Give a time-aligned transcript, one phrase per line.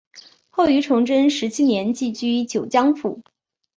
[0.49, 3.21] 后于崇祯十七年寄居九江府。